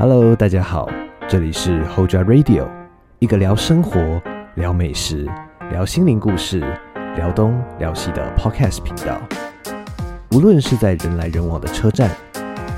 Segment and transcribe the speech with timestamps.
[0.00, 0.88] Hello，大家好，
[1.28, 2.66] 这里是 Hoja Radio，
[3.18, 4.00] 一个聊生活、
[4.54, 5.28] 聊美食、
[5.70, 6.60] 聊心灵故事、
[7.16, 9.20] 聊东聊西的 Podcast 频道。
[10.30, 12.10] 无论是在人来人往的车站，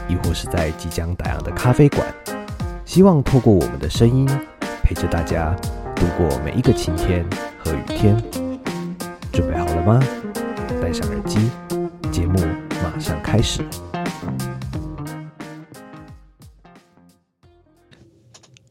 [0.08, 2.04] 亦或是在即将打烊的咖啡馆，
[2.84, 4.28] 希望透过我们的声音，
[4.82, 5.54] 陪着大家
[5.94, 7.24] 度过每一个晴天
[7.56, 8.20] 和雨天。
[9.32, 10.00] 准备好了吗？
[10.82, 11.52] 戴上耳机，
[12.10, 12.40] 节目
[12.82, 13.62] 马上开始。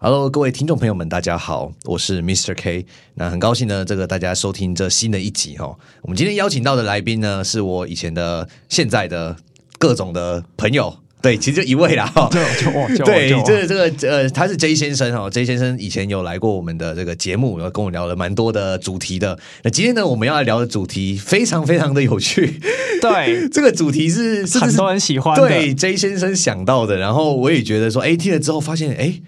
[0.04, 2.56] Hello，各位听众朋友们，大家好，我是 Mr.
[2.56, 2.88] K。
[3.14, 5.78] 那很高兴呢，这个大家收听这新的一集哈。
[6.02, 9.36] 我们今天邀请到的来宾呢，是我以前的、现在的
[9.78, 10.92] 各种的朋友。
[11.22, 12.28] 对，其实就一位啦哈。
[12.32, 15.30] 对，这个这个呃，他是 J 先生哈。
[15.30, 19.38] J 先生以前有来过我们的这个节目，然后跟我聊了蛮多的主题的。
[19.62, 22.60] 那今天呢，我们要来聊的主题非常非常的有趣。
[23.04, 25.36] 对， 这个主题是很多人喜欢。
[25.40, 29.22] 对，J 先生想到的，然后我也觉得说，哎，听了之后发现，哎。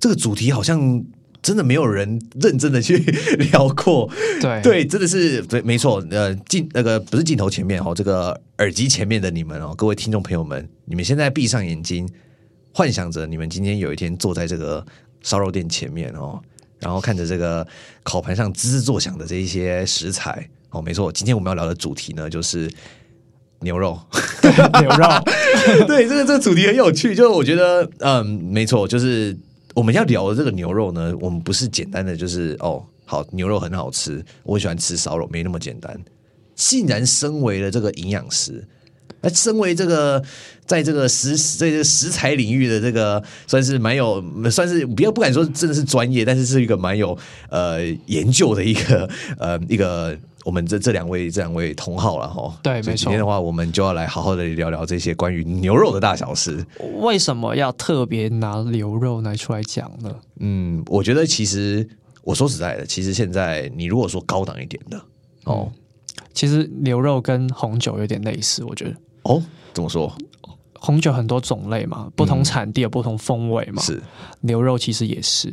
[0.00, 1.04] 这个主题好像
[1.40, 2.96] 真的没有人认真的去
[3.52, 6.04] 聊过，对对，真的是对，没错。
[6.10, 12.08] 呃，镜那个不是镜头前面哦，这个耳机前面的你们哦，各位听众朋友们，你们现在闭上眼睛，
[12.74, 14.84] 幻想着你们今天有一天坐在这个
[15.22, 16.40] 烧肉店前面哦，
[16.80, 17.66] 然后看着这个
[18.02, 22.68] 烤盘上滋滋作响的这一些食材哦，没错，今天我们要聊的主题呢就是
[23.60, 23.98] 牛肉，
[24.80, 25.06] 牛肉，
[25.86, 29.36] 对，这个这个主题很有趣，就是我觉得，嗯，没错，就是。
[29.78, 35.96] 我们要聊的这个牛肉呢，我们不是简单的就是哦，好牛肉很好吃，我喜欢吃烧肉，没那么简单。
[36.56, 38.66] 竟然身为了这个营养师，
[39.20, 40.20] 那身为这个
[40.66, 44.20] 在这个食在这个食材领域的这个，算是蛮有，
[44.50, 47.16] 算是不要不敢说真的是专业，但是是一个蛮有
[47.48, 50.18] 呃研究的一个呃一个。
[50.48, 52.94] 我们这这两位这两位同好了哈，对，没错。
[52.96, 56.64] 今天的话，我们就要来好好的聊聊这些关于牛肉的大小事。
[57.02, 60.10] 为什么要特别拿牛肉来出来讲呢？
[60.40, 61.86] 嗯，我觉得其实
[62.22, 64.98] 我说实在的，其实现在你如果说高档一点的
[65.44, 65.70] 哦，
[66.32, 68.96] 其实牛肉跟红酒有点类似，我觉得。
[69.24, 69.42] 哦，
[69.74, 70.10] 怎么说？
[70.80, 73.82] 红酒很多种类嘛，不同产地有不同风味嘛。
[73.82, 74.02] 是，
[74.40, 75.52] 牛肉其实也是。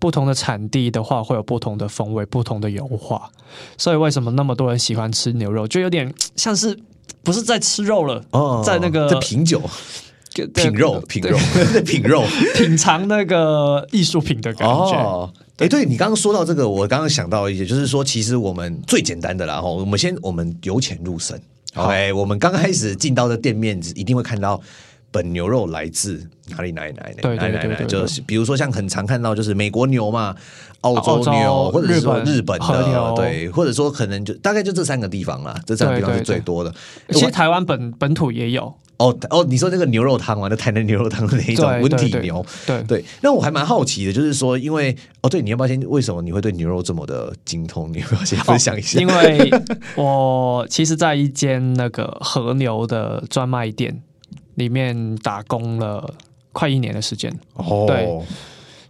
[0.00, 3.30] 不同的产地的话，会有不同的风味、不同的油画，
[3.76, 6.76] 所以为什么那么多人喜欢吃牛肉，就有点 像是
[7.22, 9.60] 不是在吃肉了，哦在那个在品酒、
[10.54, 11.38] 品肉、品肉、
[11.84, 12.24] 品肉、
[12.56, 15.32] 品尝那个艺术品的感觉。
[15.58, 15.84] 哎，对。
[15.84, 21.38] 你刚刚说到这个，我刚刚想到一些，就是说，其实我们最简单的啦，哈，我们先我们由浅入深
[21.74, 24.58] ，OK，我们刚开始进到的店面，一定会看到。
[25.10, 26.72] 本牛肉来自哪里？
[26.72, 26.92] 哪里？
[26.92, 27.14] 哪里？
[27.22, 27.68] 哪里？
[27.68, 27.86] 哪里？
[27.86, 30.34] 就是比如说，像很常看到，就是美国牛嘛，
[30.82, 36.72] 澳洲牛，或者是说日本的，对，或者说可能就大概就这三个地方啦，这三个地方是最多的。
[37.10, 38.74] 其实台湾本本土也有。
[38.98, 43.02] 哦哦，你说那个牛肉汤嘛，那台南牛肉汤的那一种温体牛，对对。
[43.22, 45.80] 那我还蛮好奇的，就是说，因为哦，对，你要不要先？
[45.88, 47.90] 为什么你会对牛肉这么的精通？
[47.90, 49.00] 你要不要先分享一下？
[49.00, 49.50] 因为
[49.96, 54.02] 我其实在一间那个和牛的专卖店。
[54.54, 56.14] 里面打工了
[56.52, 57.84] 快一年的时间，哦。
[57.86, 58.20] 对，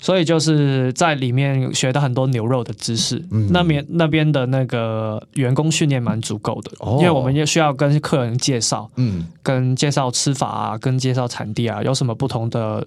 [0.01, 3.25] 所以就是在里面学到很多牛肉的知识。
[3.31, 3.49] 嗯。
[3.51, 6.97] 那边那边的那个员工训练蛮足够的，哦。
[6.99, 12.87] 因为我们也需要跟客人介绍，嗯，跟介绍吃法啊，跟介绍产地啊，有什么不同的。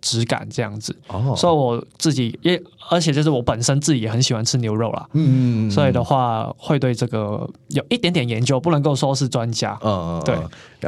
[0.00, 0.96] 质感这样子，
[1.36, 10.36] 所以我自己也，而且就是我本身自己也很喜欢吃牛肉啦，嗯嗯，所以的话会对这个有一点点研究，不能够说是专家，嗯嗯，对，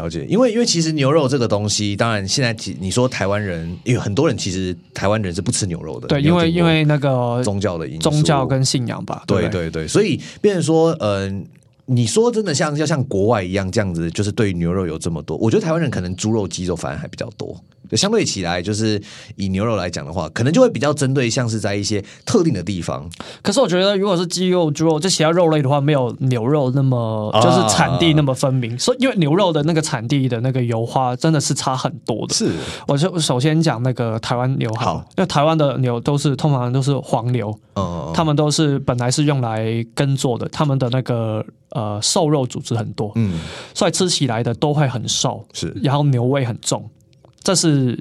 [0.00, 9.70] 了解，因为因为其实牛肉这个东西，当然现在你说台湾人，因为很多人其实台湾人是不吃牛肉的，对，因为因为那个宗教的因素，宗教跟信仰吧，对对？
[9.70, 11.46] 对，所以变成说，嗯。
[11.92, 17.56] 你说真的像要像国外一样这样子，就是对牛肉有这么多，我觉得台湾人可能猪肉、鸡肉反而还比较多。
[17.90, 18.98] 就相对起来，就是
[19.36, 23.06] 以牛肉来讲的话，可能就会比较针对像是在一些特定的地方。
[23.42, 28.78] 可是我觉得，如果是鸡肉、猪肉这其他肉类的话，没有牛肉那么就是产地那么分明。
[28.78, 32.32] 所以，因为牛肉的那个产地的那个油花真的是差很多的。
[32.32, 32.50] 是，
[32.88, 41.44] 我就首先讲那个台湾牛好，因为台湾的牛都是通常都是黄牛，嗯，他们都是本来是用来耕作的，他们的那个。
[41.74, 43.40] 呃，瘦肉组织很多，嗯，
[43.74, 46.86] 所以吃起来的都会很瘦，是，然后牛味很重，
[47.42, 47.98] 这是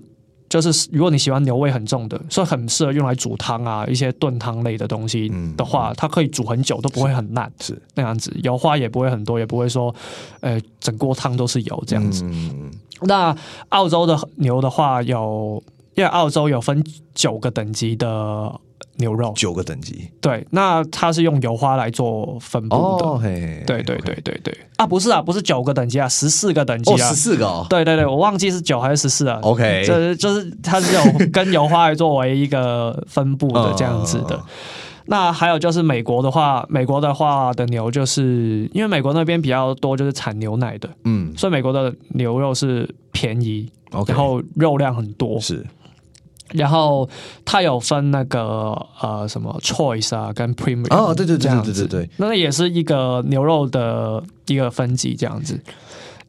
[0.49, 7.81] 就是如果你喜欢牛味很重的，所以很适合用来煮汤啊，一些炖汤类的东西的话，它可以煮很久都不会很烂，是。
[7.95, 9.95] 那样子，油花也不会很多，也不会说，
[10.41, 12.29] 呃，整锅汤都是油这样子。
[13.03, 13.33] 那
[13.69, 15.63] 澳洲的牛的话，有
[15.95, 16.83] 因为澳洲有分
[17.15, 18.59] 九个等级的。
[19.01, 20.09] 牛肉，九个等级。
[20.21, 23.05] 对，那它是用油花来做分布的。
[23.05, 27.67] 哦，嘿，对对对对对啊，不是啊，不是九个等级啊，十四个等级啊，十四个哦。
[27.69, 29.37] 对对对，我忘记是九还是十四啊。
[29.41, 34.41] OK，这就是它是有跟油花来作为一个分布的这样子的。
[35.07, 45.65] 那还有就是美国的话，美国的话的牛就是因为美国那边比较多就是产牛奶的，嗯，所以美国的牛肉是便宜，然后肉量很多，是。
[46.53, 47.09] 然后
[47.45, 55.59] 它有分那个呃什么 choice 啊跟 premium 哦，对对对对对对对，那也是一个牛肉的一个分级这样子。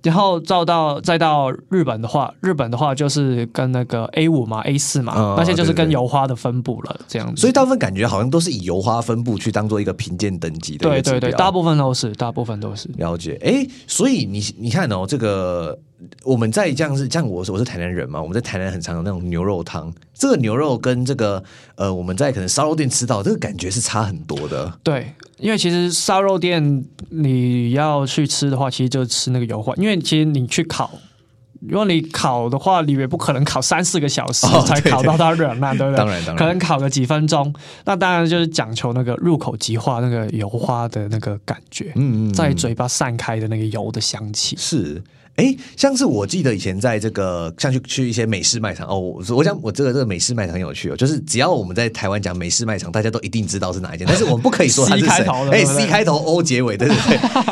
[0.03, 7.41] 然后照到再到日本的话，日本的话就是跟那个 A 五嘛、A 四嘛，那些就是跟油花的分布了，这样子。
[7.41, 10.89] 所以大部分感觉好像都是以油花分布去当做一个评鉴等级的。
[10.89, 12.89] 对对对，大部分都是，大部分都是。
[12.97, 15.79] 了解，哎，所以你你看哦，这个。
[16.25, 21.43] 我们在这样是像我我是台南人嘛，我们在台南很常有那种牛肉汤，这个牛肉跟这个
[21.77, 24.73] 呃我们在可能烧肉店吃到这个感觉是差很多的。
[24.83, 30.91] 对，因为其实烧肉店你要去吃的话，其实就吃那个油花，因为其实你去烤，
[31.61, 35.99] 如果你烤的话，你也不可能烤三四个小时才烤到它软烂，对不对？
[35.99, 37.55] 当然，当然，可能烤个几分钟，
[37.85, 44.57] 那当然就是讲求那个入口即化那个油花的那个感觉，嗯嗯，在嘴巴散开的那个油的香气。
[44.59, 45.01] 是。
[45.37, 55.27] 哎，像是我记得以前在这个像去去一些美式卖场哦，我我想我这个这个美式卖场很有趣哦，就是只要我们在台湾讲美式卖场，大家都一定知道是哪一间，但是我们不可以说它是 谁。
[55.51, 56.97] 哎，C 开头 O 结尾，对对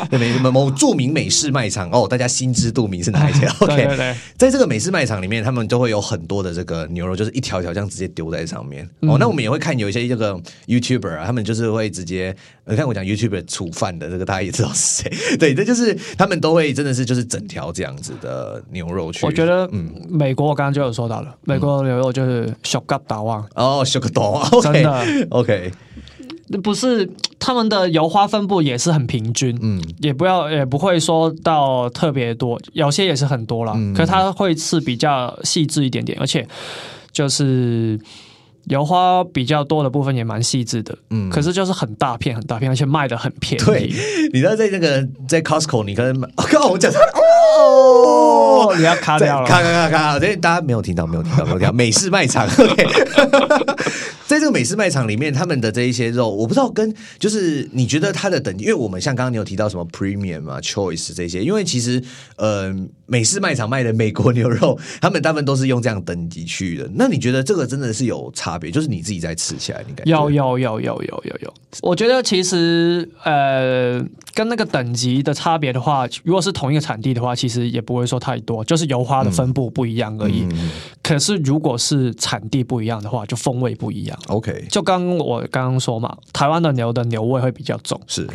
[0.09, 3.49] 对， 对某某著名美式卖场哦，大家心知肚明是哪一间。
[3.59, 8.87] OK，在这个美式卖场里面，他们都会有很多的这个牛肉，就是一条条这样直接丢在上面。
[9.01, 12.35] 哦，那我们也会看有一些这个 YouTuber 啊，他们就是会直接，
[12.65, 15.37] 你看我讲 YouTuber 煮饭的这个，大家也知道是谁。
[15.37, 18.61] 对，这就是他们都会真的是就是整条这样子的。
[18.71, 25.71] 牛肉去，我觉得，嗯，美国我刚刚就有说到了，美国牛肉就是小个大旺哦，小个大旺， 真的，OK，
[26.63, 27.09] 不是
[27.39, 36.47] 他们的油花分布也是很平均，嗯，也不要也不会说到特别多，有些也是很多了，可是它会是比较细致一点点，而且
[37.11, 37.99] 就是。
[38.65, 43.65] 油花比较多的部分也蛮细致的，嗯，可是就是很大片很大片，而且卖的很便宜。
[43.65, 43.91] 对，
[44.33, 46.91] 你知道在那个在 Costco，你可能刚好我讲
[47.57, 51.73] 哦，你要卡掉了，卡卡卡卡，这大家没有听到，没有听到，没有听到。
[51.73, 52.87] 美式卖场， OK，
[54.27, 62.01] 在这个美式卖场里面，他们的这一些肉，我不知道跟就是你觉得它的等级，因为我们像刚刚你有提到什么 Premium 啊、Choice 这些，因为其实
[62.37, 62.73] 呃，
[63.07, 66.89] 美式卖场卖的美国牛肉，他们大部分都是用这样等级去的。
[66.93, 68.50] 那你觉得这个真的是有差？
[68.51, 71.53] 差别就是你自己在吃起来，你感觉有有有有有有有。
[71.81, 74.03] 我觉得其实呃，
[74.33, 80.45] 跟那个等级的差别的话，如果是同一个产地的话，其实也不会说太多，就是油花的分布不一样而已。
[81.01, 84.19] 可是如果是产地不一样的话，就风味不一样。
[84.27, 88.27] OK，就刚我刚刚说嘛，台湾的牛的牛味会比较重，是。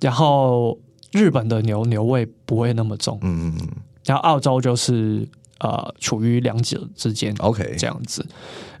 [0.00, 0.76] 然后
[1.12, 3.68] 日本的牛牛味不会那么重，嗯嗯嗯。
[4.04, 5.28] 然后澳洲就是。
[5.60, 8.24] 呃，处于两者之间，OK，这样子。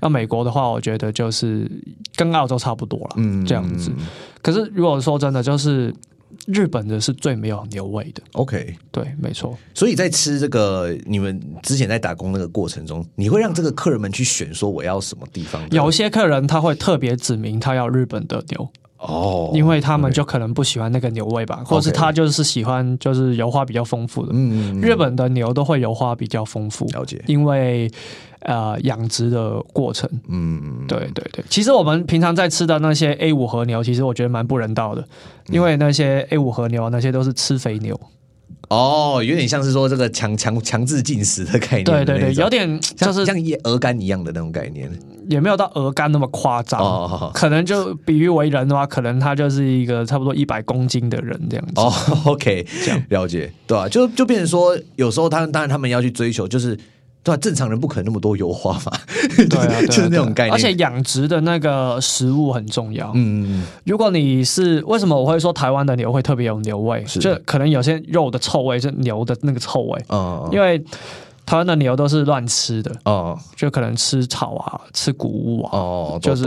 [0.00, 1.70] 那美国的话，我觉得就是
[2.16, 3.92] 跟澳洲差不多了，嗯，这样子。
[4.40, 5.94] 可是如果说真的，就是
[6.46, 9.54] 日本的是最没有牛味的，OK，对，没错。
[9.74, 15.62] 所以在吃这个，你们之前在打工那个过程中，你会让这个客人们去选说我要什么地方？
[15.70, 18.66] 有些客人他会特别指明他要日本的牛。
[19.00, 24.32] 哦，因为他们就可能不喜欢那个牛味吧，或者是他就是喜欢就是油花比较丰富的。
[24.34, 27.22] 嗯，日本的牛都会油花比较丰富，了解。
[27.26, 27.90] 因为
[28.40, 31.44] 呃养殖的过程，嗯，对对对。
[31.48, 35.02] 其实我们平常在吃的那些 A 五和牛，其实我觉得蛮不人道的，
[35.48, 37.98] 因为那些 A 五和牛那些都是吃肥牛。
[38.68, 44.90] 哦，有点像是说这个强强强制进食的概念，对对对，有点就是像鹅肝一样的那种概念。
[45.28, 51.72] 也没有到鹅肝那么夸张，可能就比喻为人的话，可能他就是一个差不多一百公斤的人这样子。
[51.76, 51.92] 哦
[52.24, 53.88] ，OK，这样了解，对吧？
[53.88, 56.76] 就就变成说，有时候他当然他们要去追求，就是
[57.22, 57.36] 对吧？
[57.40, 58.92] 正常人不可能那么多油花嘛，
[59.36, 60.52] 对啊， 就是那种概念。
[60.52, 63.12] 而且养殖的那个食物很重要。
[63.14, 67.02] 嗯，如果你是为什么我会说台湾的牛会特别有牛味？
[67.20, 70.02] 就可能有些肉的臭味是牛的那个臭味。
[70.08, 70.82] 嗯，因为。
[71.50, 76.44] 台湾的牛都是乱吃的哦，就可能吃草啊，吃谷物啊，哦，就是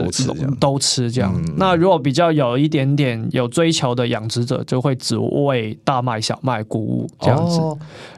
[0.61, 1.29] 都吃这样。
[1.57, 7.59] 那如果比较有一点点有追求的养殖者，就会只喂大麦、小麦、谷物这样子。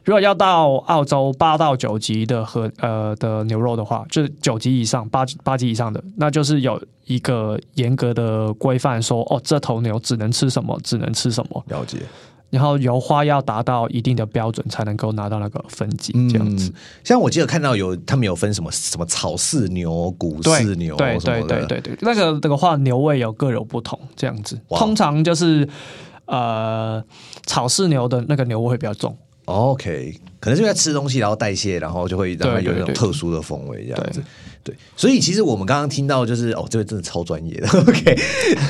[0.04, 11.64] 如果要到澳洲八到九级的和呃的牛肉的话，就是九级以上、八八级以上的，那就是有一个严格的规范，说哦，这头牛只能吃什么，只能吃什么。
[11.68, 11.98] 了解。
[12.56, 16.72] 然后油花要达到一定的标准才能够拿到那个分级，这样子。
[17.04, 24.58] 像我记得看到有他们有分什么什么草饲牛、谷饲牛，对对对对对，那个那个话牛味有各有不同，这样子。
[24.70, 25.68] 通常就是
[26.28, 27.04] 呃
[27.46, 29.14] 草饲牛的那个牛味会比较重。
[29.44, 34.24] OK，可能是因为吃东西然后代谢，然后就会让它有一种特殊的风味这样子。
[34.64, 37.68] 对，所以其实我们刚刚听到就是哦，这个真的超专业的。
[37.80, 38.18] OK，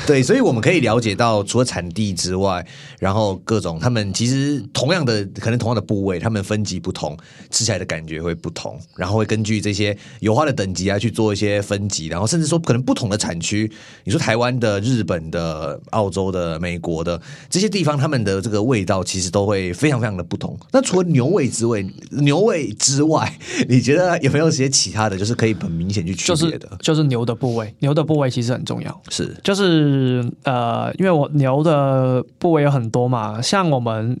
[0.06, 2.66] 对，所以我们可以了解到，除了产地之外，
[2.98, 7.16] 然后各种他们其实同样的，可能同样的部位，他们分级不同，
[7.50, 13.70] 吃起来的感觉会不同，然后会根据这些油花的等级啊去做一些分级，然后甚至说可能不同的产区，
[14.04, 20.54] 你说台湾的、日本的、澳洲的、美国的这些地方，他们的这个味道其实都会非常非常的不同。
[20.72, 23.32] 那除了牛味之外，牛味之外，
[23.66, 25.86] 你觉得有没有一些其他的就是可以很明？
[25.86, 29.02] 明显去区别的，就是牛的部位，牛的部位其实很重要。
[29.08, 34.18] 是，就是呃，因为我牛的部位有很多嘛，像我们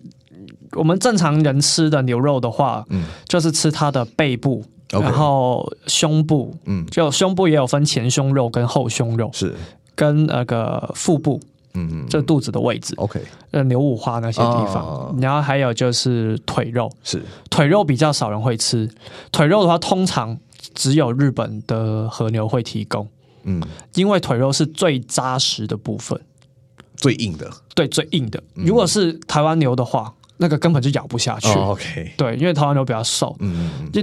[0.72, 9.54] 我们正常人吃的牛肉的话，嗯，就是吃它的背部，然后胸部，嗯，就胸部也有分前胸肉跟后胸肉，是。
[9.94, 11.40] 跟那个腹部，
[11.72, 13.20] 嗯嗯，这肚子的位置，OK，
[13.52, 17.22] 呃，牛五花那些地方，然后还有就是腿肉，是。
[17.48, 18.90] 腿肉比较少人会吃，
[19.32, 20.38] 腿肉的话通常。
[20.74, 23.08] 只有日本的和牛会提供，
[23.44, 23.62] 嗯，
[23.94, 26.20] 因为腿肉是最扎实的部分，
[26.96, 28.42] 最硬的，对，最硬的。
[28.54, 31.48] 如果是台湾牛的话，那个根本就咬不下去。
[31.58, 34.02] OK，对，因为台湾牛比较瘦，嗯嗯，就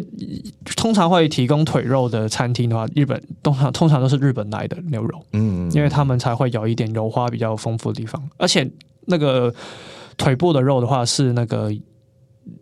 [0.75, 8.67] 通常会提供腿肉的餐厅的话，日本通常通常都是日本来的牛肉，嗯，因为他们才会有一点油花比较丰富的地方，而且
[9.05, 9.53] 那个
[10.17, 11.71] 腿部的肉的话是那个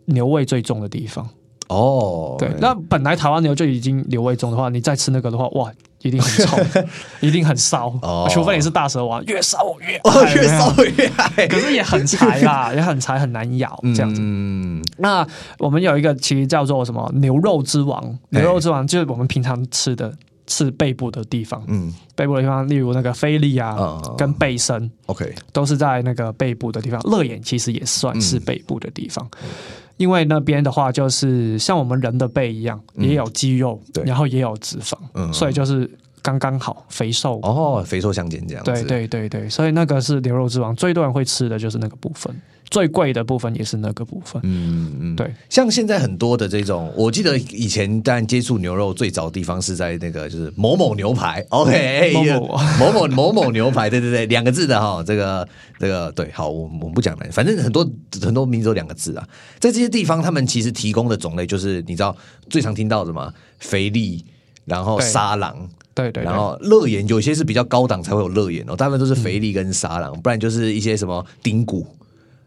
[0.06, 1.26] 牛味最重的地方。
[1.68, 6.58] 哦，对，那本来台湾牛就已经牛味重的话，你再吃那个的话，哇，一定很臭，
[7.20, 7.88] 一定很骚。
[8.02, 9.92] 哦，除非你是大蛇王，越烧越
[10.34, 14.20] 越烧越爱，可是也很柴啦， 也很柴，很难咬这样子。
[14.22, 15.26] 嗯，那
[15.58, 20.12] 我们有一个其实叫做什么牛肉之王，牛肉之王就是我们平常吃的
[20.48, 21.62] 是背部的地方。
[21.68, 27.00] 嗯，背部的地方，例如那个菲力啊，跟背身，OK，都是在那个背部的地方。
[27.02, 29.26] 乐眼其实也算是背部的地方。
[30.02, 35.88] 因为那边的话，就是像我们人的背一样，也有肌肉，然后也有脂肪，所以就是
[36.20, 38.64] 刚刚好肥瘦哦，肥瘦相间这样。
[38.64, 42.34] 对对对对，所以那个是牛肉之王，最多人会吃的就是那个部分。
[42.72, 45.32] 最贵的部分也是那个部分，嗯嗯，对。
[45.48, 53.12] 像现在很多的这种，我记得以前当然接触牛肉最早的地方是在那个就是某某牛排，OK，某某。
[53.12, 55.46] 某某牛排，对对对，两个字的哈，这个
[55.78, 57.86] 这个对，好，我我们不讲了，反正很多
[58.22, 62.16] 很多名字都两个字啊，在这些地方，他们其实提供的种类就是你知道
[62.48, 64.24] 最常听到的嘛，肥力，
[64.64, 71.86] 然后沙朗，对对，然后乐眼有些是比较高档才会有乐眼哦，大部分都是肥力跟沙朗，不然就是一些什么丁骨。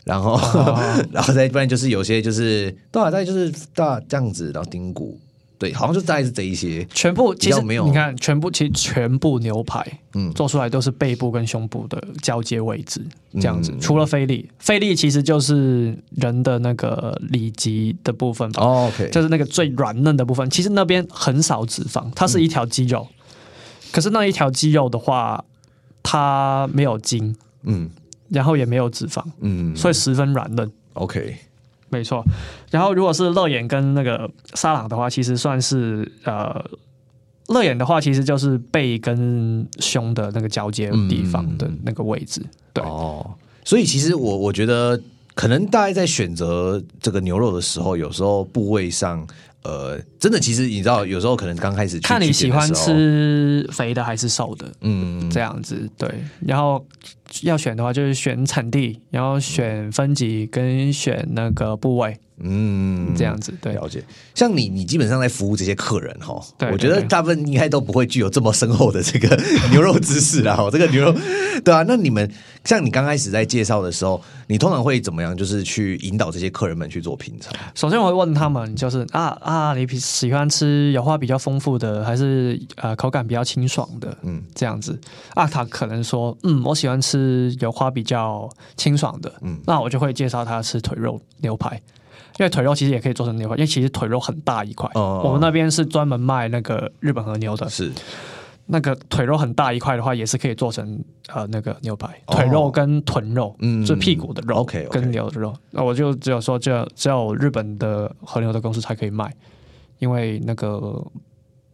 [0.05, 0.39] 然后，
[1.11, 5.19] 然后再不然就是有些就是多少再就是大这样子，然后丁骨，
[5.57, 9.83] 对，好像就大概是这一些，全部其实没有，你看全部其实全部牛排，
[10.13, 13.01] 嗯，做出来都是背部跟胸部的交接位置
[13.33, 23.07] 这样子，除了菲力，菲力其实就是人的那个里脊的部分吧，OK，就是那个最软嫩的部分，其实那边很少脂肪，它是一条肌肉，
[23.91, 25.43] 可是那一条肌肉的话，
[26.03, 27.89] 它没有筋，嗯。
[28.29, 30.71] 然后也没有脂肪，嗯，所以十分软嫩。
[30.93, 31.35] OK，
[31.89, 32.23] 没错。
[32.71, 36.63] 然后如果是乐眼跟那个沙朗的话，其实算是呃，
[37.47, 42.41] 乐眼的话其实就是背跟胸的那个交接地方的那个位置。
[42.73, 44.99] 对哦，所以其实我我觉得，
[45.33, 49.25] 可能大家在选择这个牛肉的时候，有时候部位上。
[49.67, 56.07] 呃，真的，其实你知道，有时候可能刚开始看你喜欢吃肥的还是瘦的，嗯，这样子对。
[56.45, 56.85] 然后
[57.41, 62.17] 要选的话，就是选产地，然后选分级跟选那个部位。
[62.37, 64.03] 嗯，这样子对，了解。
[64.33, 66.37] 像你，你基本上在服务这些客人哈，
[66.69, 69.41] 我觉得大部分应该都不会具有这么深厚的这个
[69.71, 70.53] 牛肉知识啦。
[70.53, 71.15] 哈，这个牛肉，
[71.63, 71.85] 对啊。
[71.87, 72.29] 那你们
[72.65, 75.33] 像你刚开始在介绍的时候，你通常会怎么样？
[75.37, 77.53] 就是去引导这些客人们去做品尝。
[77.73, 84.17] 首先我会问他们，就是啊啊，你喜欢吃油花比较丰富的，还是呃口感比较清爽的？
[84.23, 84.99] 嗯，这样子
[85.35, 87.14] 啊，他可能说，嗯，我喜欢吃
[87.59, 89.31] 油花比较清爽的。
[89.41, 91.81] 嗯，那我就会介绍他吃腿肉牛排。
[92.37, 94.89] 因为腿肉其实也可以做成牛排，因为其实腿肉很大一块。
[94.93, 97.89] 哦我们那边是专门卖那个日本和牛的，是
[98.65, 102.09] 那个腿肉很大一块的话，也是可以做成呃那个牛排。
[102.27, 105.53] 腿肉跟臀肉，嗯，是屁股的肉跟牛的肉。
[105.71, 109.33] 那我就只有说，只有只有日本的和牛的公司才可以卖，
[109.99, 111.01] 因为那个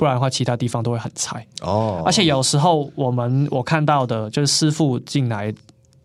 [0.02, 2.02] 不然的话，其他地方都会很柴哦。
[2.04, 5.54] 而且有时候我们我看到的就是师傅进来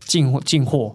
[0.00, 0.94] 进进货。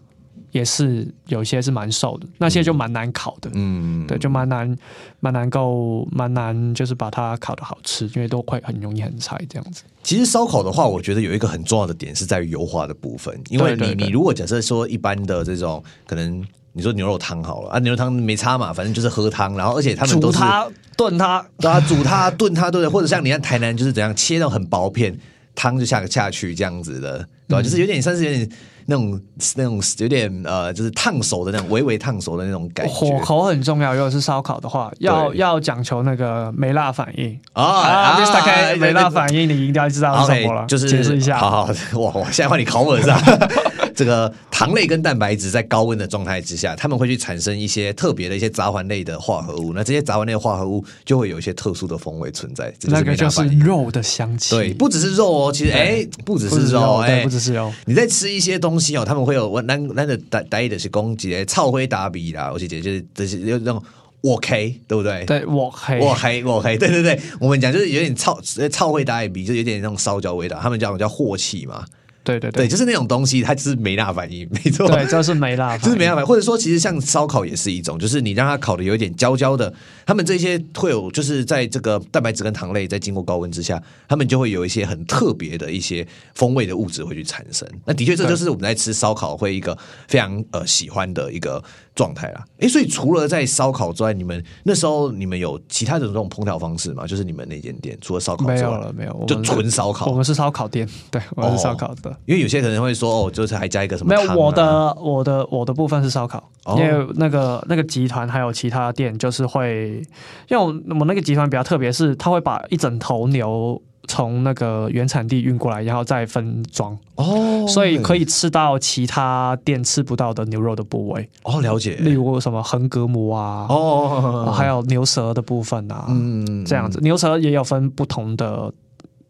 [0.51, 3.50] 也是有些是蛮瘦的，那些就蛮难烤的。
[3.53, 4.77] 嗯，对，就蛮难，
[5.22, 9.84] 蛮难够，蛮难，就是把它烤的好吃，因为都会很容易很柴这样子。
[10.03, 16.46] 其实烧烤的话，我觉得有一个很重要的点是在于油化的部分，因为你你如果假设说一般的这种可能。
[16.73, 22.89] 你说牛肉汤好了啊，牛肉汤没差嘛，反正就是喝汤，然后而且他们都是煮它、炖它，对啊，煮它、炖它，对不对？
[22.89, 25.17] 或者像你看台南就是怎样切那种很薄片，
[25.55, 27.61] 汤就下下去这样子的，对吧？
[27.61, 28.49] 就是有点算是有点。
[28.87, 29.21] 那种
[29.55, 32.91] 那种有点呃，就是烫熟的那种，微微烫熟的那种感觉。
[32.91, 38.17] 火候很重要，如果是烧烤的话，要要讲求那个梅辣反应啊。
[38.19, 38.41] Mr.
[38.41, 41.37] K，梅辣反应，你应该知道是什么了，就是解释一下。
[41.37, 43.21] 好好，我我，现在换你考我是吧？
[44.01, 49.74] 这个糖类跟蛋白质在高温的状态之下，他们会去产生一些特别的一些杂环类的化合物。
[49.75, 52.74] 那这些杂环类的化合物就会有一些特殊的风味存在。
[52.86, 54.55] 那个就是肉的香气。
[54.55, 57.72] 对，不只是肉哦，其实哎，不只是肉，哎，不只是肉。
[57.86, 63.84] 你在吃一些东西哦，他们会有我那那的带带的是攻击的超灰打比啦，我姐姐就是这些有那种
[64.22, 65.24] 我黑，对不对？
[65.25, 68.41] 对，我黑，我黑，我黑，对对对，我们讲就是有点超
[68.72, 71.86] 超灰打比，就有点那种烧焦味道，他们叫叫镬气嘛。
[72.23, 74.87] 对对对，就是那种东西，它就是没辣反应，没错。
[74.87, 76.27] 对，就是没辣， 就是没辣反应。
[76.27, 79.73] 或者说，其实像烧烤也是一种，就是你让它烤的有一点焦焦的，
[80.05, 87.67] 他们这些会有，就是在这个蛋白质跟糖类在经过高温之下，他们就会有一些很特别的一些风味的物质会去产生。
[87.85, 91.63] 那的确，这就是我们在吃烧烤会一个非常呃喜欢的一个。
[91.93, 97.05] 状态啦，哎，所以除了在烧烤之外，你们那时候你们有其他的这种烹调方式吗？
[97.05, 100.05] 就是你们那间店除了烧烤没有了，没有，就纯烧烤。
[100.05, 102.10] 我们是烧烤店，对，我们是烧烤的。
[102.25, 104.15] 因为有些可能会说，哦，就是还加一个什么？
[104.15, 110.01] 没有，我的我的我的部分是烧烤，因为那个那个集团还有其他店，就是会，
[110.48, 110.67] 因为我
[110.98, 113.81] 我那个集团比较特别，是他会把一整头牛。
[114.08, 121.62] 从那个原产地运过来，然后再分装哦，所以可以吃到其他店吃不到的牛肉的部位哦。
[121.62, 128.74] 了解，例如什么横膈膜啊，哦，还有牛舌的部分啊，嗯，这样子，牛舌也有分不同的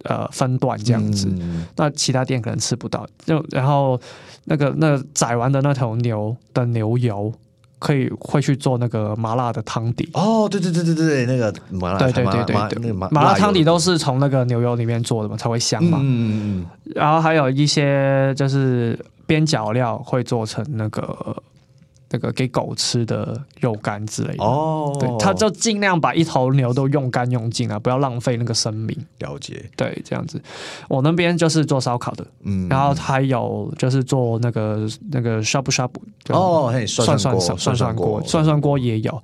[0.03, 1.31] 呃分段这样子。
[1.75, 3.99] 那其他店可能吃不到，就然后
[4.45, 7.31] 那个那宰完的那头牛的牛油。
[7.81, 15.97] 可以会去做那个麻辣的汤底哦，对对对对对，那个麻辣对对对对麻辣汤底都是从那个牛油里面做的嘛，才会香嘛。
[15.99, 16.65] 嗯嗯嗯。
[16.95, 21.35] 然后还有一些就是边角料会做成那个。
[22.11, 28.95] 那个给狗吃的肉干之类的哦，对，他就尽量把一头牛都用干用尽啊，不要浪费那个生命。
[29.19, 30.41] 了解，对，这样子。
[30.87, 39.23] 我那边就是做烧烤的，嗯，然后还有就是做那个那个 s h a b 哦，嘿，涮涮涮涮锅，涮涮锅也有。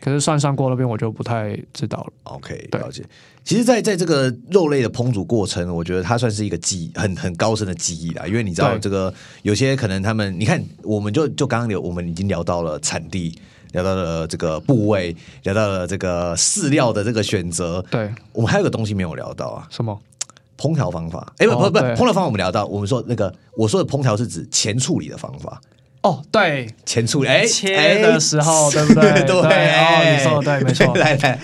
[0.00, 2.12] 可是涮上锅那边我就不太知道了。
[2.24, 3.04] OK，了解。
[3.44, 8.26] 其实，在在这个肉类的烹煮过程，我觉得它算是一个技很很高深的技艺啦。
[8.26, 9.12] 因为你知道，这个
[9.42, 13.38] 有些可能他们，你看，我们就就刚刚聊，我们已经聊到了产地，
[13.72, 17.82] 聊到了这个部位，聊到了这个饲料的这个选择。
[17.90, 19.98] 对，我们还有个东西没有聊到啊，什么？
[20.58, 21.32] 烹调方法？
[21.38, 25.58] 哎，不不不，烹调方法我们聊到，我们说那个我说的烹调是指前处理的方法。
[26.02, 29.10] 哦，对，前处理，哎，切的时候，对不对？
[29.26, 30.94] 对，哦，你说的对，没错。
[30.96, 31.38] 来来，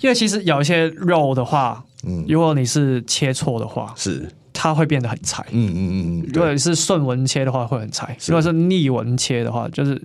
[0.00, 5.44] 因为其实有一些肉的话，嗯，如果你是切错的话，是它会变得很柴。
[5.50, 10.00] 嗯嗯嗯嗯，如果是顺纹切的话，会很柴；如果是逆纹切的话，就是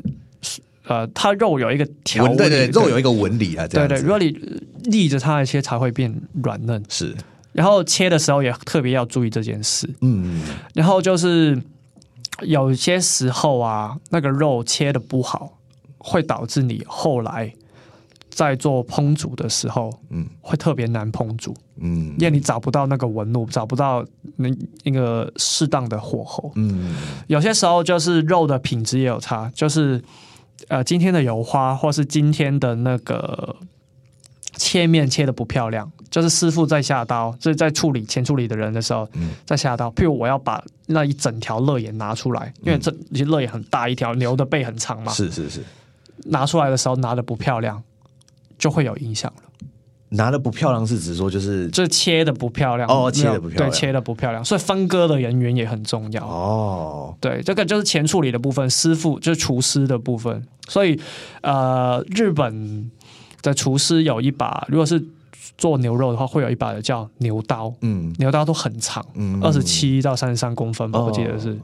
[0.88, 3.98] 呃，它肉有一个条，对对，肉有一个纹理啊，对对。
[4.02, 4.38] 如果你
[4.84, 6.84] 逆着它来切，才会变软嫩。
[6.90, 7.16] 是，
[7.54, 9.90] 然后切的时候也特别要注意这件事。
[10.02, 10.42] 嗯，
[10.74, 11.58] 然后就是。
[12.42, 15.58] 有些时候啊，那个肉切的不好，
[15.98, 17.54] 会导致你后来
[18.30, 24.50] 在做烹煮的时候，嗯，会特别难烹煮，嗯，因为你找不到那个纹路，找不到那
[24.84, 26.96] 那个适当的火候，嗯，
[27.28, 30.04] 有些时候就是肉的品质也有差，就是
[30.68, 33.56] 呃，今天的油花，或是今天的那个。
[34.58, 39.06] 切面切的不漂亮，就是师傅在下刀，就是在处理前处理的人的时候，
[39.46, 39.92] 在下刀。
[39.92, 45.12] 譬如我要把那一整条肋眼拿出来，因为这肋眼很大一条，牛的背很长嘛。
[45.12, 45.62] 是是是，
[46.28, 47.84] 拿出来的时候拿的不漂亮，
[48.58, 49.44] 就会有影响了。
[50.08, 54.46] 拿的不漂亮是指说就是就是切的不漂亮哦，切的不漂亮，对，切的不漂亮。
[54.46, 57.14] 所以分割的人员也很重要哦。
[57.20, 60.42] 对，这个就是前处理的部分，师傅就是厨师的部分。
[60.70, 60.98] 所以
[61.42, 62.90] 呃，日本。
[63.42, 65.00] 的厨师有一把，如果是
[65.58, 67.74] 做牛肉的话，会有一把叫牛刀。
[67.82, 71.58] 嗯，牛刀都很长，嗯，二十七到三十三公分吧，我记得是。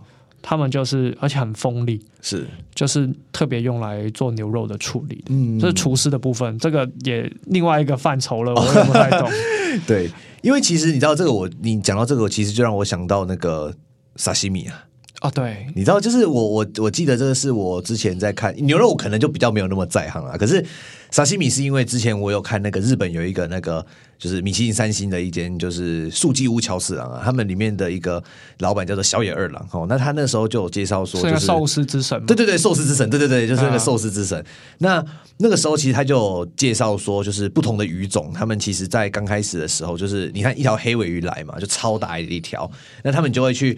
[0.44, 5.26] 他们就是，而且很锋利，是，就是特别用来做牛肉的处理的。
[5.28, 9.30] 嗯，这是厨师的部分，这个也另外一个范畴了，我也不太懂。
[9.86, 10.10] 对，
[10.42, 13.72] 因为其实你知道这个，我你讲到这个，其实就让我想到那个
[14.16, 14.84] 沙西米啊。
[15.22, 20.36] 哦，对，你知道，就是我我我记得这个是我之前在看牛肉，我可能就比较没有那么在行啊。
[20.36, 20.66] 可是
[21.12, 23.86] 沙西米是因为之前我有看那个日本有一个那个
[24.18, 28.24] 就是米其林三星的一间就是素记屋乔四郎啊，他们里面的一个
[28.60, 34.44] 老板叫做小野二郎哦，那他那时候就有介绍说，就是寿司之神，对对对，寿司之神，对对对，就是那个寿司之神。
[34.78, 35.04] 那
[35.38, 42.72] 那个时候其实他就介绍说，就是不同的鱼种，他们其实在刚开始的时候，就是你看一条黑尾鱼来嘛，就超大的一条，
[43.04, 43.78] 那他们就会去。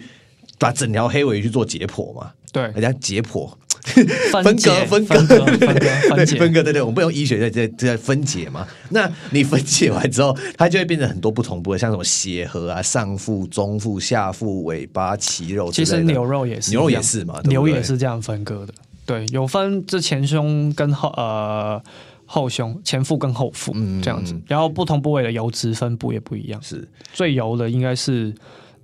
[0.56, 2.30] 把整条黑尾鱼去做解剖嘛？
[2.52, 3.52] 对，人家解剖
[3.84, 8.66] 分割分割分割分割，对对，我们不用医学在在在分解嘛？
[8.88, 15.70] 那你分解完之后，它就会变成很多不同部位，像什么血核啊、上腹、中腹、下腹、尾巴、脐肉。
[15.70, 18.72] 其实牛肉也是，牛肉也是嘛，牛也是这样分割的。
[19.04, 21.80] 对，有分这前胸跟后呃
[22.24, 26.58] 后胸，前腹跟后腹这样子，然后不同部位的油脂分布也不一样。
[26.62, 28.34] 是最油的应该是。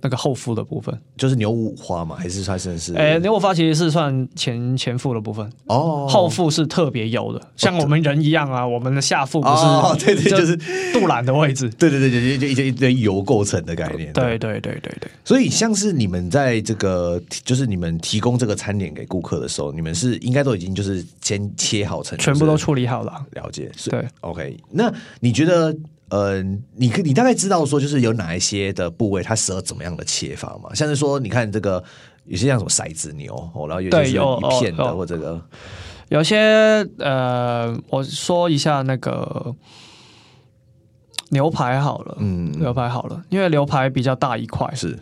[0.01, 2.93] 那个后腹的部分就是牛五花嘛，还是它算是？
[2.95, 9.53] 哎，牛五花其实是算前前腹的部分哦，后腹是特别油的，像我们人一样啊，我们的下腹不是？
[9.53, 10.57] 哦，对对，就是
[10.91, 11.69] 肚腩的位置。
[11.77, 14.11] 对对对，就就一一堆油构成的概念。
[14.13, 15.11] 对对对对对。
[15.23, 23.23] 所以像是你们在这个，就是你们提供这个餐点给顾客的时候，你们是应该都已经就是先切好成，全部都处理好了。
[23.31, 24.57] 了解，对，OK。
[24.71, 25.75] 那你觉得？
[26.11, 26.43] 呃，
[26.75, 30.75] 你可你大概知道说，就是有哪一些的部位它适合怎么样的切法嘛？
[30.75, 31.81] 像是说，你看这个
[32.25, 35.41] 有些像什么骰子牛，哦，然后有些是一片的，或这个
[36.09, 39.55] 有些呃，我说一下那个
[41.29, 44.99] 牛排好了，嗯，牛排好了，因为牛排比较大一块，是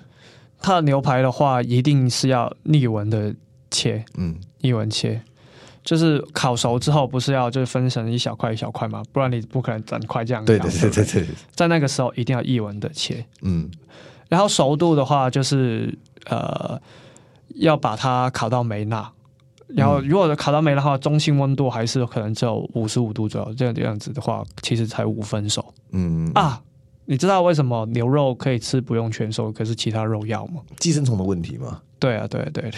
[0.59, 3.33] 它的牛排的话，一定是要逆纹的
[3.71, 5.19] 切，嗯，逆纹切。
[5.83, 9.01] 就是烤熟之后，不是要就是分成一小块一小块嘛？
[9.11, 10.43] 不然你不可能整块这样。
[10.45, 13.25] 对对对对对，在那个时候一定要一文的切。
[13.41, 13.69] 嗯，
[14.27, 16.79] 然后熟度的话，就是呃
[17.55, 19.11] 要把它烤到没辣。
[19.67, 23.53] 然后如果烤到没辣的话，中性温度还是可能只有五十五度左右。
[23.53, 25.63] 这样这样子的话，其实才五分熟。
[25.91, 26.61] 嗯啊，
[27.05, 30.61] 你知道为什么牛肉可以吃不用全熟，可是其他肉要吗？
[30.77, 31.81] 寄生虫的问题吗？
[31.99, 32.71] 对啊，对对，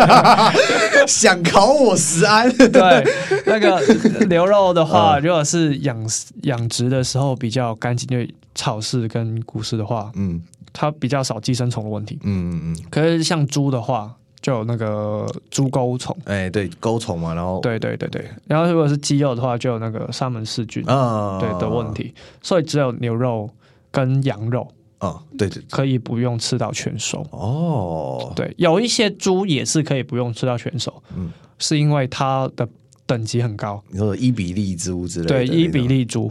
[1.08, 2.46] 想考我食安。
[2.56, 3.04] 对，
[3.46, 3.80] 那个
[4.26, 5.96] 牛肉的话，如果是养
[6.42, 12.18] 养殖的时候比较干净，就草饲跟谷饲的话，嗯，它比较少寄生虫的问题。
[12.22, 12.76] 嗯嗯嗯。
[12.90, 16.14] 可是像猪的话，就有那个猪钩虫。
[16.24, 22.12] 哎，对，钩虫嘛，然后对对对对，然后如果是鸡肉的话，就有那个沙门氏菌啊，对的问题。
[22.42, 23.48] 所以只有牛肉
[23.90, 24.70] 跟羊肉。
[24.98, 27.24] 啊，对对，可以不用吃到全熟。
[27.30, 28.32] 哦。
[28.34, 32.68] 对，有一些猪也是可以不用吃到全熟，嗯，是因为它的
[33.06, 33.82] 等级很高。
[33.90, 36.30] 你说伊比利猪之类的，对，伊比利猪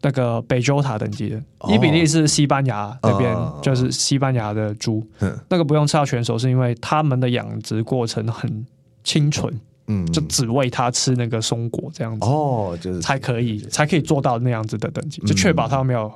[0.00, 5.04] 那个北周塔等级的，伊比利是西班牙那边，就是西班牙的猪，
[5.48, 8.66] 那个不用吃到全熟，是因为他们的养殖过程很
[9.02, 9.52] 清纯，
[9.86, 13.00] 嗯，就只喂它吃那个松果这样子，哦，就是。
[13.00, 16.12] 才可以才可以做到那样子的等级，就确保它没有。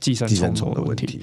[0.00, 1.20] 寄生虫的问题，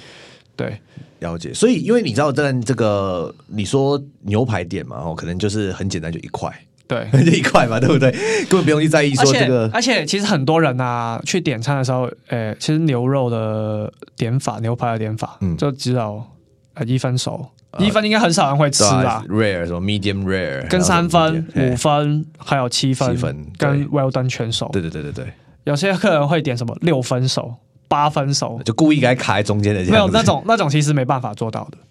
[0.55, 0.79] 对，
[1.19, 1.53] 了解。
[1.53, 6.51] 所以，因为你知道，在这个你说牛排店嘛，哦，可能就是很简单，就一块，
[6.87, 8.11] 对， 就一块嘛，对不对？
[8.49, 9.69] 根本不用去在意说这个。
[9.73, 16.23] 而且，其实很多人啊，去点餐的时候，诶，其实牛肉的点法，牛排的点法，嗯，就只有
[16.75, 17.45] 呃一分熟，
[17.79, 24.69] 一分应该很少人会吃啊，rare 什么 medium rare，跟三分、五分，还有七分，七分跟 well done 全熟。
[24.71, 25.33] 对对对对对，
[25.65, 27.53] 有些客人会点什么六分熟。
[27.87, 31.77] 八分熟就故意给它卡在中间的，没有那种那种其实没办法做到的。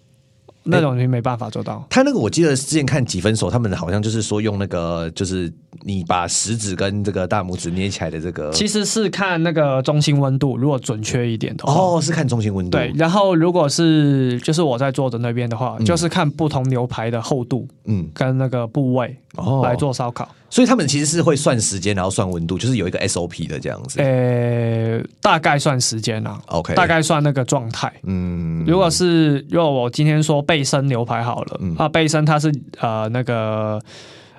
[0.69, 1.81] 那种你没办法做到。
[1.89, 5.49] 他那个我记得之前看几分熟，他们好像就是说用那个，就是
[5.83, 12.77] 你把食指跟这个大拇指捏起来的这个，其实是看那个中心温度，如果准确一点的话，哦，是看中心温度。
[12.77, 19.61] 对，然后如果是就是我在做的那边的话，就是看不同牛排的厚度，嗯，跟那个部位哦。
[19.63, 20.27] 来做烧烤。
[20.49, 24.01] 所以他们其实是会算时间，然后算温度，就是有一个 SOP 的这样子。
[24.01, 27.91] 呃，大概算时间啊，OK，大概算那个状态。
[28.03, 33.77] 嗯，如果是如果我今天说背身牛排好了，啊，背身它是呃那个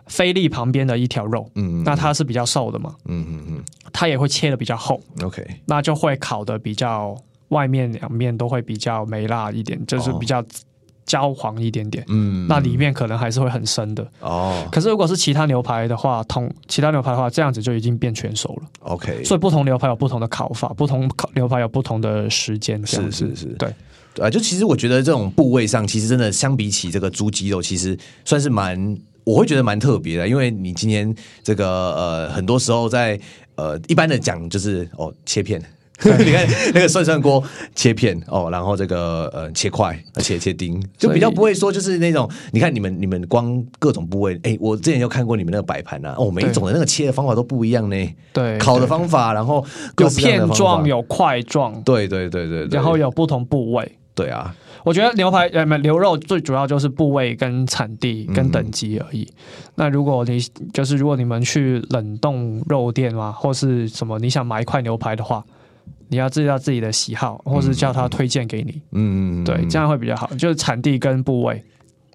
[0.07, 7.15] 菲力旁边的一条肉，嗯，那它是比较瘦的嘛，嗯嗯嗯，它也会切的比较厚，OK，那就会烤的比较
[7.49, 10.43] 外面两面都会比较没辣一点，就是比较。
[11.09, 14.68] 焦黄一点点，嗯，那里面可能还是会很深的哦。
[14.71, 18.68] 可是如果是其他牛排的话，同其他牛排的话，这样子就已经变全熟了。
[18.81, 22.87] OK，所以不同牛排有不同的烤法，不同烤牛排有不同的时间。
[22.87, 23.75] 是是是，对，
[24.21, 30.29] 啊，就其实我觉得这种部位上，其实真的相比起这个猪肌肉，其实算是蛮，我会觉得蛮特别的。
[30.29, 33.18] 因为你今天这个呃，很多时候在
[33.55, 35.59] 呃一般的讲就是哦切片。
[36.25, 37.43] 你看那个涮涮锅
[37.75, 47.97] 切片哦，然后这个呃切块，切切丁，就比较不会说就是那种，你看你们你们光各种部位，哎，我之前就看过你们那个摆盘啊，哦，每一种的那个切的方法都不一样呢，
[48.33, 49.65] 对，烤的方法，然后
[49.99, 54.55] 有片状有块状，对对对对，然后有不同部位，对啊。
[54.85, 59.29] 我觉得牛排呃，牛肉最主要就是部位跟产地跟等级而已。
[59.75, 60.41] 那如果你
[60.73, 65.45] 就是如果你们去冷冻肉店啊，或是什么，你想买一块牛排的话，
[66.09, 68.83] 你要知道自己的喜好，或是叫他推荐给你。
[68.92, 70.29] 嗯嗯，对，这样会比较好。
[70.38, 71.62] 就是产地跟部位，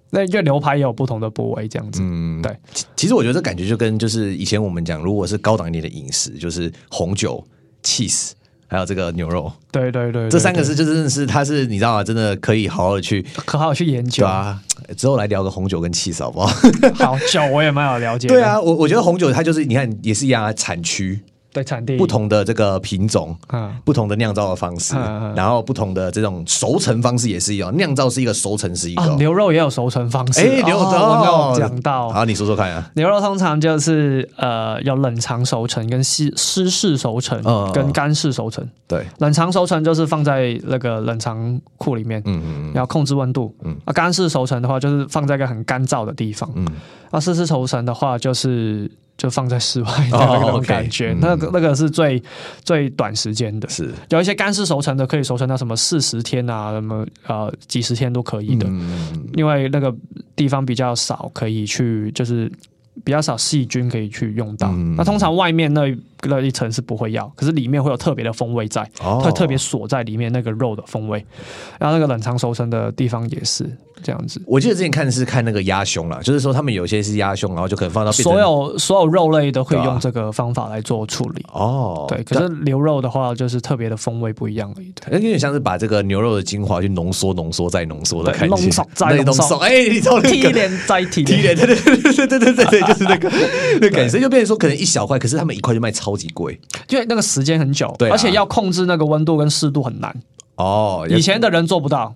[0.09, 2.01] 那因为牛排也有不同的部位，这样子。
[2.03, 2.55] 嗯，对。
[2.95, 7.45] 其实我觉得这感觉就跟就是以前我们讲，如果是高档一点的饮食，就是红酒、
[7.83, 8.31] cheese。
[8.65, 12.03] 还有这个牛肉，对对对，这三个是就真的是，它是你知道吗？
[12.03, 14.59] 真的可以好好的去，可好好去研究啊。
[14.97, 16.47] 之后来聊个红酒跟 cheese 好不好？
[16.95, 18.27] 好酒我也蛮有了解。
[18.27, 21.19] 对啊，我我觉得红酒它就是你看也是一样啊，产区。
[21.53, 24.95] 对产地不同的这个品种，啊，不同的酿造的方式，
[25.35, 27.73] 然后不同的这种熟成方式也是一样。
[27.77, 29.15] 酿造是一个，熟成是一个。
[29.17, 30.41] 牛肉也有熟成方式。
[30.41, 32.89] 哎，牛肉讲到，好，你说说看啊。
[32.95, 37.39] 牛肉通常就是呃，有冷藏熟成、跟湿湿式熟成、
[37.71, 38.67] 跟干式熟成。
[38.87, 43.55] 对，冷藏熟成就是放在那个冷藏库里面，嗯嗯，要控制温度。
[43.63, 46.49] 嗯，啊，干式熟成的话就是放在一个很干燥的地方。
[46.55, 46.67] 嗯，
[47.11, 48.89] 啊，湿式熟成的话就是。
[49.17, 52.21] 就放在室外的那种感觉，那个那个是最
[52.63, 53.93] 最短时间的，是。
[54.09, 58.67] 有一些干湿熟成的，可以熟成到什么四十天啊，什么呃几十天都可以的，
[59.35, 59.95] 因为那个
[60.35, 62.51] 地方比较少，可以去就是
[63.03, 64.71] 比较少细菌可以去用到。
[64.97, 65.81] 那通常外面那
[66.29, 71.23] 隔了一层是不会要，可是里面会有特别的风味在，它特别锁在里面那个肉的风味，
[71.79, 73.69] 然后那个冷藏储身的地方也是
[74.01, 74.41] 这样子。
[74.47, 82.05] 我记得之前看是看那个鸭胸了，就是说他们有些是鸭胸，然后就可能放到所有所有肉类都会用这个方法来做处理哦。
[82.07, 90.29] 对，可是牛肉的话就是特别的风味不一样的一那，有点像是把这个牛肉的精华去浓缩、浓缩再浓缩的感觉，再浓缩，哎，你懂那个？
[90.29, 91.75] 提连再提连，对对
[92.27, 93.29] 对对对对，就是那个
[93.81, 96.12] 那感觉，就变成说可能一小块，可是他们一块就卖超。
[96.17, 100.15] 级贵，因为那个时间很久，对，而且要控制那个温度跟湿度很难
[100.55, 101.07] 哦。
[101.09, 102.13] 以前的人做不到。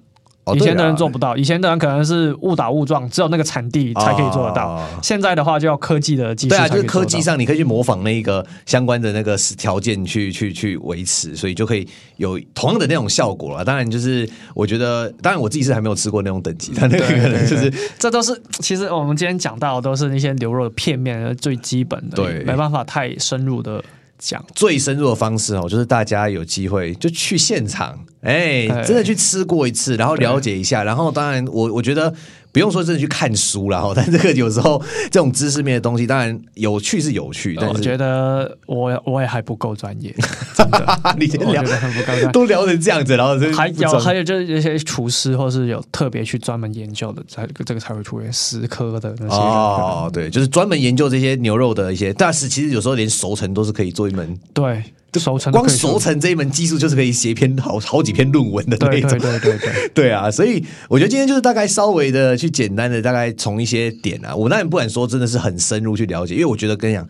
[0.56, 4.82] 以前的人做不到，以前的人可能是误打误撞，只有那个产地才可以做得到。
[5.02, 6.56] 现在的话，就要科技的技术。
[6.56, 13.66] 对啊，就是科技上，你可以去模仿那个相关的那个条件去去去维持，所以就可以有同样的那种效果了。
[13.66, 23.84] 当然，就是我觉得，当然我自己是还没有吃过那种等级，但那个可能就是这都是其实我们今天讲到的都是那些牛肉的片面最基本的，对，没办法太深入的。
[24.18, 32.14] 讲最深入的方式哦，就是大家有机会就去现场，哎，真的去吃过一次，然后了解一下，然后当然我我觉得。
[32.58, 40.12] 不用说真的去看书了哈， 但这个有时候这种知识面的东西，当然有趣是有趣，但我觉得我我也还不够专业，
[41.20, 41.62] 你聊。
[41.62, 54.82] 的很不够，都聊成这样子，然后还有还有就是一些厨师或是有特别去专门研究的，才这个才会出现食科的那些哦，对，就是专门研究这些牛肉的一些，但是其实有时候连熟成都是可以做一门对。
[55.14, 60.30] 熟成光熟成这一门技术就是可以写篇好好几篇论文的那种，对对对对 对啊！
[60.30, 67.08] 所以我觉得今天就是大概稍微的去简单的大概从一些点啊，我当然不敢说真的是很深入去了解，因为我觉得跟你讲，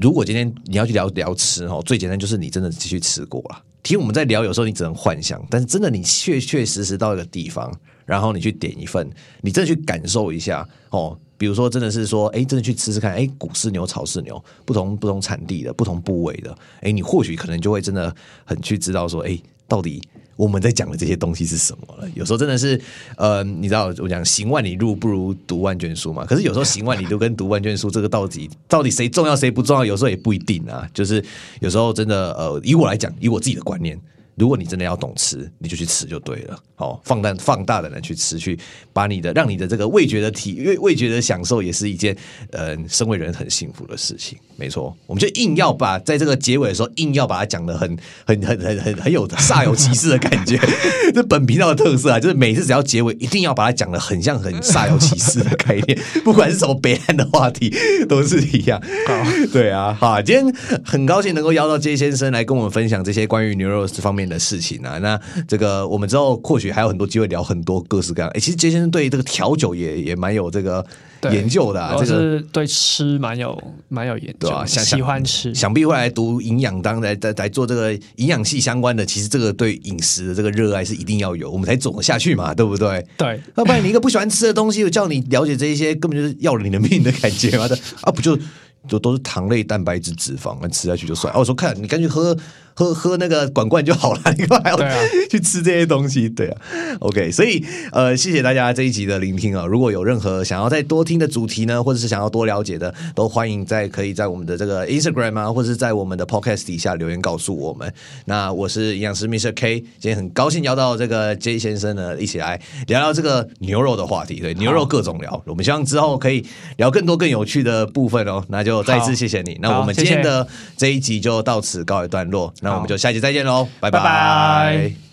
[0.00, 3.62] 如果今天你要去聊聊吃哦，最简单就是你真的去吃过了。
[3.82, 7.72] 听我们在聊，有时候你只能幻想，但是真的你确确实实到一个地方，
[8.06, 9.08] 然后你去点一份，
[9.40, 11.18] 你真的去感受一下哦。
[11.38, 20.02] 比如说，真的是说，哎，真的去吃吃看，哎，谷饲牛、草市牛，不同不同产地的、不同部位的，哎，你或许可能就会真的很去知道说，哎，到底
[20.34, 22.08] 我们在讲的这些东西是什么了。
[22.14, 22.80] 有时候真的是，
[23.16, 26.26] 呃，你知道我讲行万里路不如读万卷书嘛？
[26.26, 29.84] 可是有时候行万里路跟读万卷书，这个到底 到底谁重要谁不重要？
[29.84, 30.88] 有时候也不一定啊。
[30.92, 31.24] 就是
[31.60, 33.96] 有时候真的，呃，以我来讲，以我自己的观念。
[34.38, 36.58] 如果你真的要懂吃，你就去吃就对了。
[36.76, 38.56] 哦，放大放大的人去吃，去
[38.92, 42.16] 把你的让你的这个味觉的体味味觉的享受，也是一件
[42.52, 44.38] 呃，身为人很幸福的事情。
[44.56, 50.56] 没错，我们就硬要把在这个结尾的时候，硬要把它讲的很很很很很很有 煞有其事的感觉。
[51.12, 57.74] 这本频道的特色啊，就是每次只要结尾，一定要把它讲的很像很煞有其事的概念， 不管是什么别岸的话题，
[58.08, 58.80] 都是一样。
[59.06, 64.27] 好对啊，好，今天很高兴能够邀到杰先生来跟我们分享这些关于牛肉这方面。
[64.28, 68.30] 的事情啊，那这个我们之后或许还有很多机会聊很多各式各样。
[68.30, 70.84] 哎，其实杰先生对这个调酒也也蛮有这个
[71.30, 73.56] 研究的，这个对吃蛮有
[73.88, 75.54] 蛮有研究啊，喜欢吃。
[75.54, 79.04] 想必未来读营养，当来来来做这个营养系相关的。
[79.04, 83.04] 其实这个对饮食的这个热爱是一定要有，我们才走得下去嘛， 对不对？
[83.16, 88.38] 对，要不然你一个不喜欢吃的东西，我叫你了解这一些，根本就是要了你的命的感觉嘛的啊，不就？
[88.86, 91.34] 就都是糖类、蛋白质、脂肪，那吃下去就算。
[91.34, 92.34] 哦，我说看你干脆喝
[92.78, 94.94] 喝喝那个管罐就好了， 你干嘛还要啊
[95.28, 96.28] 去吃这些东西？
[96.28, 96.60] 对啊
[97.00, 99.66] ，OK，所以呃，谢谢大家这一集的聆听啊。
[99.66, 107.92] 如果有任何想要再多听的主题呢，或者是想要多了解的，都欢迎在可以在我们的这个 Instagram 啊，或者是在我们的 Podcast 底下留言告诉我们。
[108.26, 109.52] 那我是营养师 Mr.
[109.56, 114.38] K，今天很高兴邀到这个 J 先生呢，一起来聊聊这个牛肉的话题。
[114.38, 118.44] 对，牛肉各种聊，我们希望之后可以聊更多更有趣的部分哦。
[118.46, 119.58] 那就再一次谢谢你。
[119.60, 123.90] 那我们今天的这一集就到此告一段落，那我们就下期再见喽，拜。
[123.90, 125.07] 拜拜